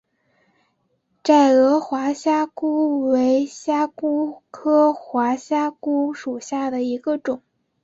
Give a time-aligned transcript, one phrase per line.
[1.21, 2.65] 窄额滑虾蛄
[3.11, 4.01] 为虾蛄
[4.49, 7.43] 科滑虾蛄属下的一个种。